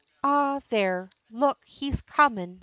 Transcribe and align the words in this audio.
arrah 0.23 0.59
there, 0.71 1.11
look 1.29 1.59
he's 1.63 2.01
comin'!" 2.01 2.59